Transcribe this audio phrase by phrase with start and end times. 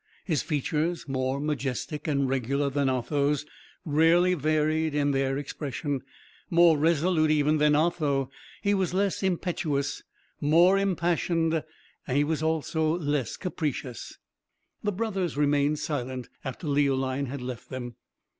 [0.25, 3.45] His features, more majestic and regular than Otho's,
[3.85, 6.01] rarely varied in their expression.
[6.49, 8.31] More resolute even than Otho,
[8.63, 10.01] he was less impetuous;
[10.39, 11.63] more impassioned,
[12.07, 14.17] he was also less capricious.
[14.81, 17.93] The brothers remained silent after Leoline had left them.